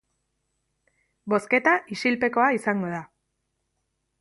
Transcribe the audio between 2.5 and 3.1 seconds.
izango da.